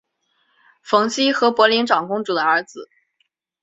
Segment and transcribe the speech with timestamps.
[0.81, 2.89] 冯熙和博陵长公主的儿子。